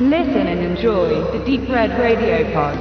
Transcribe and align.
Listen 0.00 0.48
and 0.48 0.60
enjoy 0.60 1.22
the 1.30 1.38
Deep 1.44 1.68
Red 1.70 1.92
Radio 1.92 2.44
Pod. 2.52 2.76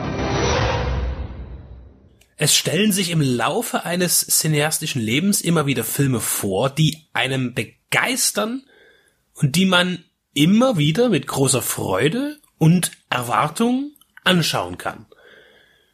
Es 2.38 2.56
stellen 2.56 2.92
sich 2.92 3.12
im 3.12 3.22
Laufe 3.22 3.86
eines 3.86 4.22
cineastischen 4.22 5.00
Lebens 5.00 5.40
immer 5.42 5.68
wieder 5.68 5.84
Filme 5.84 6.20
vor, 6.20 6.72
die 6.72 7.06
einem 7.14 7.54
begeistern 7.54 8.64
und 9.36 9.56
die 9.56 9.68
man 9.68 10.04
immer 10.34 10.80
wieder 10.80 11.10
mit 11.10 11.28
großer 11.28 11.62
Freude 11.62 12.40
und 12.58 12.90
Erwartung 13.12 13.92
anschauen 14.24 14.80
kann. 14.80 15.06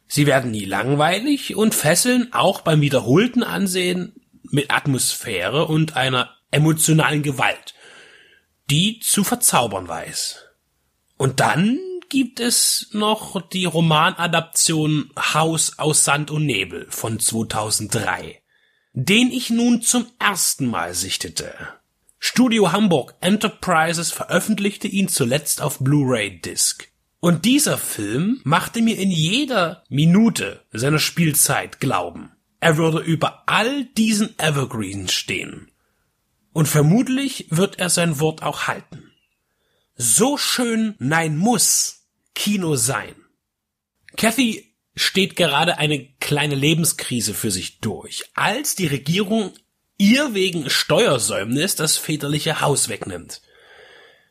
Sie 0.06 0.26
werden 0.26 0.50
nie 0.50 0.64
langweilig 0.64 1.54
und 1.54 1.74
fesseln 1.74 2.32
auch 2.32 2.62
beim 2.62 2.80
wiederholten 2.80 3.42
Ansehen 3.42 4.14
mit 4.44 4.70
Atmosphäre 4.70 5.66
und 5.66 5.96
einer 5.96 6.30
emotionalen 6.50 7.22
Gewalt, 7.22 7.74
die 8.70 9.00
zu 9.00 9.22
verzaubern 9.22 9.86
weiß. 9.86 10.46
Und 11.20 11.40
dann 11.40 11.78
gibt 12.08 12.40
es 12.40 12.88
noch 12.92 13.46
die 13.50 13.66
Romanadaption 13.66 15.10
Haus 15.34 15.78
aus 15.78 16.02
Sand 16.02 16.30
und 16.30 16.46
Nebel 16.46 16.86
von 16.88 17.20
2003, 17.20 18.40
den 18.94 19.30
ich 19.30 19.50
nun 19.50 19.82
zum 19.82 20.06
ersten 20.18 20.66
Mal 20.66 20.94
sichtete. 20.94 21.52
Studio 22.18 22.72
Hamburg 22.72 23.16
Enterprises 23.20 24.10
veröffentlichte 24.12 24.88
ihn 24.88 25.08
zuletzt 25.08 25.60
auf 25.60 25.80
Blu-ray 25.80 26.40
Disc. 26.40 26.88
Und 27.20 27.44
dieser 27.44 27.76
Film 27.76 28.40
machte 28.44 28.80
mir 28.80 28.96
in 28.96 29.10
jeder 29.10 29.84
Minute 29.90 30.64
seiner 30.72 30.98
Spielzeit 30.98 31.80
glauben. 31.80 32.32
Er 32.60 32.78
würde 32.78 33.00
über 33.00 33.42
all 33.44 33.84
diesen 33.84 34.38
Evergreens 34.38 35.12
stehen. 35.12 35.70
Und 36.54 36.66
vermutlich 36.66 37.44
wird 37.50 37.78
er 37.78 37.90
sein 37.90 38.20
Wort 38.20 38.42
auch 38.42 38.68
halten. 38.68 39.09
So 40.02 40.38
schön, 40.38 40.94
nein 40.98 41.36
muss 41.36 42.06
Kino 42.34 42.74
sein. 42.76 43.14
Kathy 44.16 44.74
steht 44.94 45.36
gerade 45.36 45.76
eine 45.76 46.06
kleine 46.20 46.54
Lebenskrise 46.54 47.34
für 47.34 47.50
sich 47.50 47.80
durch, 47.80 48.24
als 48.32 48.74
die 48.74 48.86
Regierung 48.86 49.52
ihr 49.98 50.32
wegen 50.32 50.70
Steuersäumnis 50.70 51.76
das 51.76 51.98
väterliche 51.98 52.62
Haus 52.62 52.88
wegnimmt. 52.88 53.42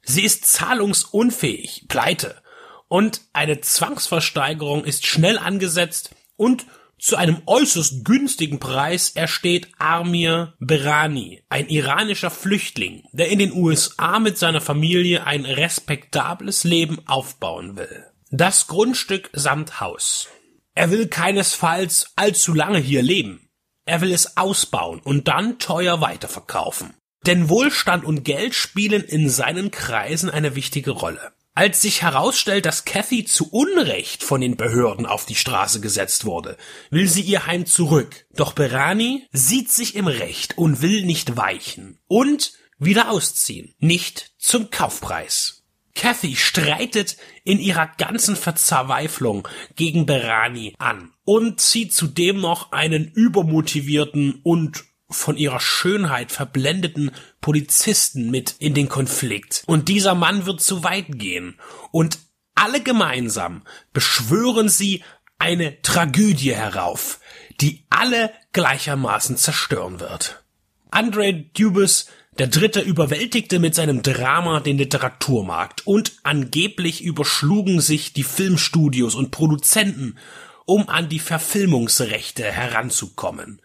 Sie 0.02 0.23
ist 0.23 0.47
zahlungsunfähig, 0.47 1.86
pleite 1.88 2.42
und 2.88 3.22
eine 3.34 3.62
Zwangsversteigerung 3.62 4.86
ist 4.86 5.06
schnell 5.06 5.38
angesetzt 5.38 6.16
und 6.36 6.66
zu 7.00 7.16
einem 7.16 7.42
äußerst 7.45 8.03
günstigen 8.03 8.59
Preis 8.59 9.11
ersteht 9.11 9.69
Armir 9.78 10.53
Berani, 10.59 11.41
ein 11.50 11.69
iranischer 11.69 12.30
Flüchtling, 12.30 13.03
der 13.14 13.30
in 13.30 13.39
den 13.39 13.53
USA 13.53 14.19
mit 14.19 14.38
seiner 14.38 14.61
Familie 14.61 15.25
ein 15.25 15.45
respektables 15.45 16.64
Leben 16.64 17.00
aufbauen 17.08 17.78
will. 17.78 18.06
Das 18.31 18.67
Grundstück 18.67 19.30
samt 19.33 19.80
Haus. 19.80 20.28
Er 20.75 20.91
will 20.91 21.08
keinesfalls 21.08 22.11
allzu 22.16 22.53
lange 22.53 22.80
hier 22.80 23.02
leben. 23.02 23.50
Er 23.86 24.02
will 24.02 24.11
es 24.11 24.38
ausbauen 24.38 25.00
und 25.00 25.28
dann 25.28 25.58
teuer 25.58 26.00
weiterverkaufen. 26.00 26.94
Denn 27.25 27.50
Wohlstand 27.50 28.06
und 28.06 28.23
Geld 28.23 28.53
spielen 28.53 29.03
in 29.03 29.30
seinen 29.30 29.72
Kreisen 29.72 30.30
eine 30.30 30.56
wichtige 30.56 30.91
Rolle. 30.91 31.34
Als 31.55 31.81
sich 31.81 32.02
herausstellt, 32.02 32.66
dass 32.66 32.86
Kathy 32.86 33.25
zu 33.25 33.50
Unrecht 33.50 34.23
von 34.23 34.39
den 34.39 34.55
Behörden 34.55 35.05
auf 35.05 35.25
die 35.25 35.36
Straße 35.36 35.81
gesetzt 35.81 36.25
wurde, 36.25 36.58
will 36.89 37.08
sie 37.08 37.22
ihr 37.22 37.47
Heim 37.47 37.66
zurück. 37.66 38.25
Doch 38.33 38.53
Berani 38.53 39.28
sieht 39.31 39.72
sich 39.72 39.95
im 39.95 40.08
Recht 40.08 40.58
und 40.58 40.81
will 40.81 41.06
nicht 41.06 41.36
weichen 41.36 42.00
und 42.08 42.53
wieder 42.78 43.11
ausziehen. 43.11 43.75
Nicht 43.80 44.31
zum 44.38 44.69
Kaufpreis. 44.69 45.64
Kathy 45.95 46.38
streitet 46.38 47.17
in 47.44 47.59
ihrer 47.59 47.88
ganzen 47.97 48.38
Verzweiflung 48.38 49.47
gegen 49.75 50.06
Berani 50.06 50.73
an 50.78 51.12
und 51.25 51.59
zieht 51.59 51.94
zudem 51.94 52.40
noch 52.40 52.72
einen 52.72 53.12
übermotivierten 53.12 54.40
und 54.44 54.85
von 55.09 55.38
ihrer 55.38 55.59
Schönheit 55.59 56.31
verblendeten 56.31 57.12
Polizisten 57.42 58.30
mit 58.30 58.56
in 58.59 58.74
den 58.74 58.90
Konflikt. 58.90 59.64
Und 59.66 59.88
dieser 59.88 60.16
Mann 60.16 60.46
wird 60.46 60.62
zu 60.62 60.84
weit 60.84 61.08
gehen. 61.09 61.59
Und 61.92 62.20
alle 62.56 62.81
gemeinsam 62.81 63.64
beschwören 63.94 64.70
sie 64.70 65.03
eine 65.38 65.81
Tragödie 65.81 66.53
herauf, 66.53 67.20
die 67.62 67.86
alle 67.90 68.31
gleichermaßen 68.52 69.38
zerstören 69.38 70.00
wird. 70.00 70.44
Andre 70.92 71.34
Dubus 71.34 72.08
der 72.38 72.47
Dritte 72.47 72.80
überwältigte 72.80 73.59
mit 73.59 73.76
seinem 73.76 74.02
Drama 74.02 74.62
den 74.62 74.78
Literaturmarkt 74.78 75.86
und 75.86 76.14
angeblich 76.24 77.03
überschlugen 77.03 77.81
sich 77.81 78.14
die 78.14 78.24
Filmstudios 78.24 79.16
und 79.16 79.31
Produzenten, 79.31 80.18
um 80.66 80.88
an 80.88 81.09
die 81.09 81.20
Verfilmungsrechte 81.20 82.44
heranzukommen. 82.44 83.62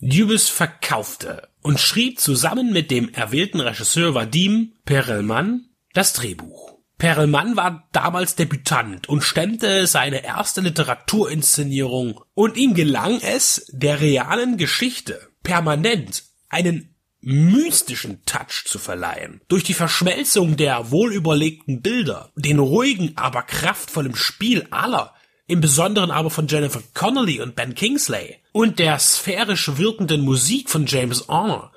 Dubus 0.00 0.48
verkaufte 0.50 1.48
und 1.62 1.80
schrieb 1.80 2.20
zusammen 2.20 2.72
mit 2.72 2.90
dem 2.90 3.12
erwählten 3.14 3.60
Regisseur 3.60 4.14
Vadim 4.14 4.74
Perelman 4.84 5.70
das 5.94 6.12
Drehbuch. 6.12 6.76
Perelman 6.98 7.56
war 7.56 7.88
damals 7.92 8.36
Debütant 8.36 9.08
und 9.08 9.22
stemmte 9.22 9.86
seine 9.86 10.24
erste 10.24 10.60
Literaturinszenierung 10.60 12.20
und 12.34 12.56
ihm 12.56 12.74
gelang 12.74 13.20
es, 13.20 13.66
der 13.70 14.00
realen 14.00 14.58
Geschichte 14.58 15.28
permanent 15.42 16.24
einen 16.48 16.94
mystischen 17.20 18.22
Touch 18.24 18.64
zu 18.66 18.78
verleihen. 18.78 19.40
Durch 19.48 19.64
die 19.64 19.74
Verschmelzung 19.74 20.56
der 20.56 20.90
wohlüberlegten 20.90 21.80
Bilder, 21.82 22.32
den 22.36 22.58
ruhigen, 22.58 23.16
aber 23.16 23.42
kraftvollen 23.42 24.14
Spiel 24.14 24.66
aller, 24.70 25.14
im 25.46 25.60
Besonderen 25.60 26.10
aber 26.10 26.30
von 26.30 26.48
Jennifer 26.48 26.82
Connelly 26.94 27.40
und 27.40 27.54
Ben 27.54 27.74
Kingsley 27.74 28.36
und 28.52 28.78
der 28.78 28.98
sphärisch 28.98 29.76
wirkenden 29.76 30.22
Musik 30.22 30.70
von 30.70 30.86
James 30.86 31.28
Horner 31.28 31.72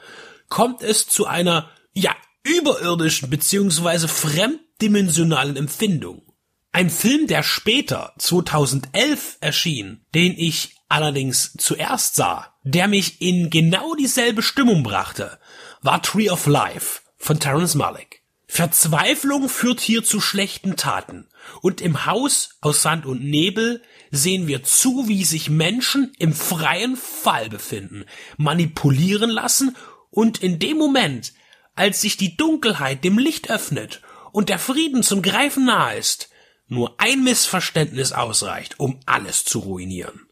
kommt 0.49 0.81
es 0.81 1.07
zu 1.07 1.27
einer, 1.27 1.69
ja, 1.93 2.15
überirdischen 2.43 3.29
bzw. 3.29 4.07
fremddimensionalen 4.07 5.55
Empfindung. 5.55 6.23
Ein 6.71 6.89
Film, 6.89 7.27
der 7.27 7.43
später, 7.43 8.13
2011, 8.17 9.37
erschien, 9.41 10.05
den 10.13 10.33
ich 10.37 10.75
allerdings 10.87 11.53
zuerst 11.57 12.15
sah, 12.15 12.53
der 12.63 12.87
mich 12.87 13.21
in 13.21 13.49
genau 13.49 13.95
dieselbe 13.95 14.41
Stimmung 14.41 14.83
brachte, 14.83 15.39
war 15.81 16.01
Tree 16.01 16.29
of 16.29 16.45
Life 16.47 17.01
von 17.17 17.39
Terence 17.39 17.75
Malick. 17.75 18.23
Verzweiflung 18.51 19.47
führt 19.47 19.79
hier 19.79 20.03
zu 20.03 20.19
schlechten 20.19 20.75
Taten. 20.75 21.27
Und 21.61 21.81
im 21.81 22.07
Haus 22.07 22.57
aus 22.61 22.81
Sand 22.81 23.05
und 23.05 23.23
Nebel 23.23 23.83
sehen 24.09 24.47
wir 24.47 24.63
zu, 24.63 25.07
wie 25.07 25.23
sich 25.23 25.51
Menschen 25.51 26.11
im 26.17 26.33
freien 26.33 26.97
Fall 26.97 27.47
befinden, 27.47 28.05
manipulieren 28.37 29.29
lassen 29.29 29.77
und 30.09 30.41
in 30.41 30.57
dem 30.57 30.77
Moment, 30.77 31.33
als 31.75 32.01
sich 32.01 32.17
die 32.17 32.37
Dunkelheit 32.37 33.03
dem 33.03 33.19
Licht 33.19 33.51
öffnet 33.51 34.01
und 34.31 34.49
der 34.49 34.57
Frieden 34.57 35.03
zum 35.03 35.21
Greifen 35.21 35.65
nahe 35.65 35.99
ist, 35.99 36.29
nur 36.67 36.99
ein 36.99 37.23
Missverständnis 37.23 38.13
ausreicht, 38.13 38.79
um 38.79 38.99
alles 39.05 39.45
zu 39.45 39.59
ruinieren. 39.59 40.27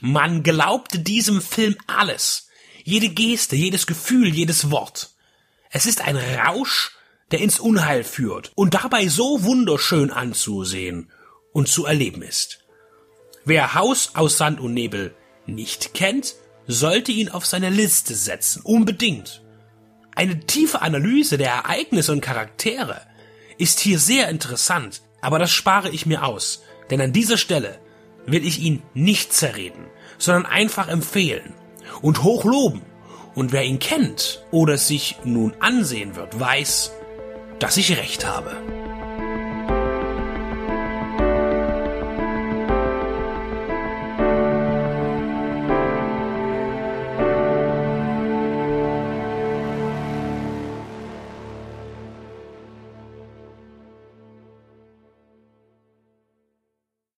Man 0.00 0.42
glaubte 0.42 0.98
diesem 0.98 1.40
Film 1.40 1.76
alles, 1.86 2.48
jede 2.82 3.08
Geste, 3.08 3.54
jedes 3.54 3.86
Gefühl, 3.86 4.28
jedes 4.28 4.72
Wort. 4.72 5.10
Es 5.70 5.86
ist 5.86 6.00
ein 6.00 6.16
Rausch, 6.16 6.97
der 7.30 7.40
ins 7.40 7.60
Unheil 7.60 8.04
führt 8.04 8.52
und 8.54 8.74
dabei 8.74 9.08
so 9.08 9.44
wunderschön 9.44 10.10
anzusehen 10.10 11.10
und 11.52 11.68
zu 11.68 11.86
erleben 11.86 12.22
ist. 12.22 12.64
Wer 13.44 13.74
Haus 13.74 14.12
aus 14.14 14.38
Sand 14.38 14.60
und 14.60 14.74
Nebel 14.74 15.14
nicht 15.46 15.94
kennt, 15.94 16.34
sollte 16.66 17.12
ihn 17.12 17.30
auf 17.30 17.46
seine 17.46 17.70
Liste 17.70 18.14
setzen, 18.14 18.62
unbedingt. 18.62 19.42
Eine 20.14 20.40
tiefe 20.40 20.82
Analyse 20.82 21.38
der 21.38 21.50
Ereignisse 21.50 22.12
und 22.12 22.20
Charaktere 22.20 23.00
ist 23.56 23.80
hier 23.80 23.98
sehr 23.98 24.28
interessant, 24.28 25.02
aber 25.20 25.38
das 25.38 25.50
spare 25.50 25.90
ich 25.90 26.06
mir 26.06 26.24
aus, 26.24 26.62
denn 26.90 27.00
an 27.00 27.12
dieser 27.12 27.38
Stelle 27.38 27.78
will 28.26 28.46
ich 28.46 28.60
ihn 28.60 28.82
nicht 28.94 29.32
zerreden, 29.32 29.86
sondern 30.18 30.46
einfach 30.46 30.88
empfehlen 30.88 31.54
und 32.02 32.22
hochloben. 32.22 32.82
Und 33.34 33.52
wer 33.52 33.64
ihn 33.64 33.78
kennt 33.78 34.44
oder 34.50 34.76
sich 34.78 35.16
nun 35.24 35.54
ansehen 35.60 36.16
wird, 36.16 36.38
weiß, 36.38 36.92
dass 37.58 37.76
ich 37.76 37.96
recht 37.96 38.26
habe. 38.26 38.56